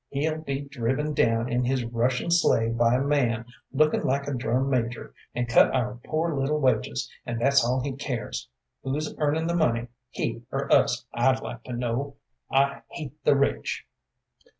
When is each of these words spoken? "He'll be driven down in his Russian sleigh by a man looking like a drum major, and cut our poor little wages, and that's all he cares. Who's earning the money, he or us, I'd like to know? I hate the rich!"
"He'll 0.09 0.39
be 0.39 0.61
driven 0.61 1.13
down 1.13 1.47
in 1.47 1.63
his 1.63 1.85
Russian 1.85 2.31
sleigh 2.31 2.69
by 2.69 2.95
a 2.95 3.03
man 3.03 3.45
looking 3.71 4.01
like 4.01 4.27
a 4.27 4.33
drum 4.33 4.67
major, 4.67 5.13
and 5.35 5.47
cut 5.47 5.71
our 5.75 5.99
poor 6.05 6.35
little 6.35 6.59
wages, 6.59 7.07
and 7.23 7.39
that's 7.39 7.63
all 7.63 7.81
he 7.83 7.91
cares. 7.91 8.49
Who's 8.81 9.13
earning 9.19 9.45
the 9.45 9.53
money, 9.55 9.89
he 10.09 10.41
or 10.51 10.73
us, 10.73 11.05
I'd 11.13 11.41
like 11.43 11.63
to 11.65 11.73
know? 11.73 12.15
I 12.49 12.81
hate 12.87 13.23
the 13.23 13.35
rich!" 13.35 13.85